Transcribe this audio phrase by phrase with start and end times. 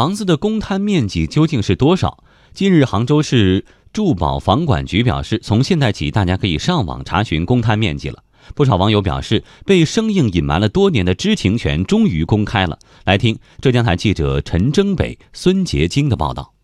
[0.00, 2.24] 房子的公摊面积究竟是多少？
[2.54, 8.24] 近日，杭州市住保房管局表示，从现在起，大家可以上网查询公摊面积了。
[8.54, 12.78] 不少网友表示，被生硬隐瞒了多年的知情权终于公开了。
[13.04, 16.54] 来听浙江台记者陈征北、孙杰晶的报道。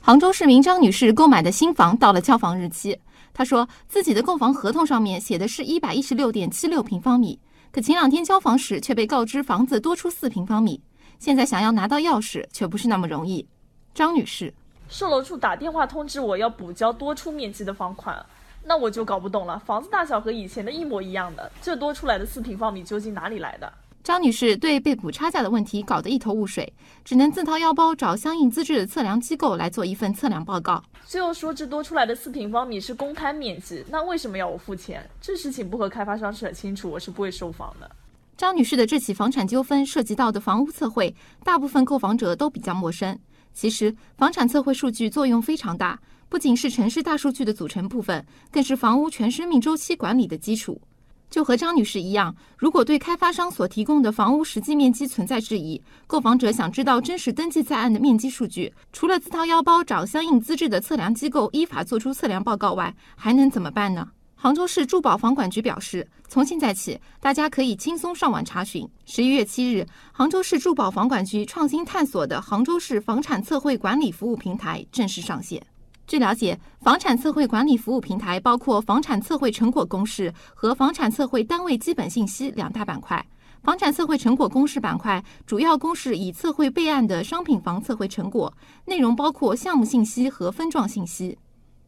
[0.00, 2.98] 杭州市民张女士购买的新房到了交房日期，
[3.34, 7.38] 她说自己的购房合同上面写的是一百一十六点七六平方米，
[7.76, 10.80] 可前两天交房时却被告知房子多出四平方米，
[11.18, 13.46] 现在想要拿到钥匙却不是那么容易。
[13.92, 14.50] 张女士，
[14.88, 18.24] 售楼处打电话通知我要补交多出面积的房款，
[18.64, 23.70] 那我就搞不懂了，房子大小和以前的一模一样的，这多出来的四平方米究竟哪里来的？
[24.06, 26.72] 张女士对被补差价的问题搞得一头雾水，
[27.04, 30.80] 只能自掏腰包找相应资质的测量机构来做一份测量报告。
[31.04, 35.04] 最后说这多出来的四平方米是公摊面积，那为什么要我付钱？
[35.20, 37.90] 这事情不和开发商扯清楚，我是不会收房的。
[38.36, 43.18] 张女士的这起房产纠纷涉及到的房屋测绘，大部分购房者都比较陌生。
[43.52, 50.80] 其实，房产测绘数据作用非常大，不仅是城市大数据的组成部分，更是房屋全生命周期管理的基础。
[51.28, 64.08] 就和张女士一样，如果对开发商所提供的房屋实际面积存在质疑，购房者想知道真实登记在案的面积数据，除了自掏腰包找相应资质的测量机构依法作出测量报告外，还能怎么办呢？
[64.38, 68.86] 杭州市住保房管局表示，从现在起，大家可以轻松上网查询。
[69.06, 75.60] 十一月七日，杭州市住保房管局创新探索的杭州市房产测绘管理服务平台正式上线。
[76.06, 83.24] 据了解，房产测绘管理服务平台包括房产测绘成果公示和房产测绘单位基本信息两大板块。
[83.64, 88.52] 房产测绘成果公示板块主要公示已测绘备案的商品房测绘成果，
[88.84, 91.36] 内容包括项目信息和分状信息。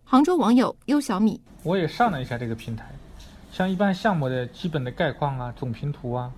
[0.03, 2.87] 杭州网友优小米，我也上了一下这个平台，
[3.53, 6.33] 像一般项目的基本的概况啊、总平图啊、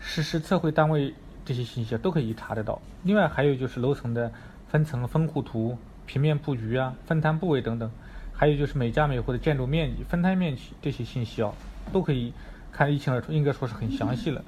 [0.00, 2.82] 实施测绘单位这些信息都可以查得到。
[3.04, 4.32] 另外还有就是楼层的
[4.68, 5.78] 分层分户图。
[6.06, 7.90] 平面布局啊，分摊部位等等，
[8.32, 11.52] 还有就是每家每户的建筑面积、分摊面积这些信息啊，
[11.92, 12.32] 都可以
[12.70, 14.44] 看一清二楚，应该说是很详细了。